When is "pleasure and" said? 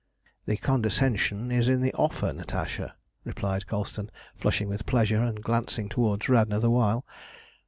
4.87-5.43